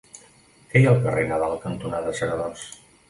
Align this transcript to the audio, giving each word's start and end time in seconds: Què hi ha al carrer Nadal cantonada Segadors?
Què 0.71 0.79
hi 0.81 0.87
ha 0.87 0.93
al 0.93 1.03
carrer 1.03 1.25
Nadal 1.33 1.53
cantonada 1.67 2.15
Segadors? 2.21 2.65